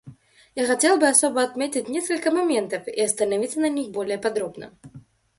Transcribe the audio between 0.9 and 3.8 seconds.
бы особо отметить несколько моментов и остановиться на